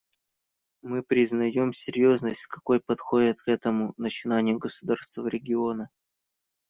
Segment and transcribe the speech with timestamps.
[0.81, 5.91] Мы признаем серьезность, с какой подходят к этому начинанию государства региона.